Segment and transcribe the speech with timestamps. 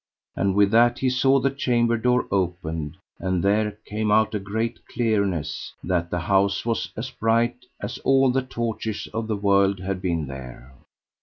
[0.35, 4.79] And with that he saw the chamber door open, and there came out a great
[4.87, 10.01] clearness, that the house was as bright as all the torches of the world had
[10.01, 10.73] been there.